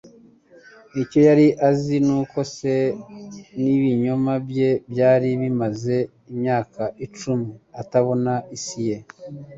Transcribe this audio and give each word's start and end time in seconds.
Icyo 1.01 1.19
yari 1.27 1.47
azi 1.69 1.95
nuko 2.07 2.37
se 2.55 2.73
n'ibinyoma 3.61 4.33
bye 4.47 4.69
byari 4.91 5.29
bimaze 5.41 5.95
imyaka 6.31 6.83
icumi 7.05 7.51
atabona 7.81 8.33
isi 8.57 8.81
ye. 8.89 8.95